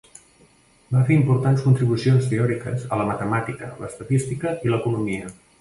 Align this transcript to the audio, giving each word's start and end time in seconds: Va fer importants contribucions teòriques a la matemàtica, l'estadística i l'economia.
Va 0.95 1.01
fer 1.09 1.13
importants 1.17 1.61
contribucions 1.67 2.31
teòriques 2.33 2.87
a 2.97 3.01
la 3.03 3.07
matemàtica, 3.13 3.73
l'estadística 3.85 4.59
i 4.69 4.75
l'economia. 4.75 5.33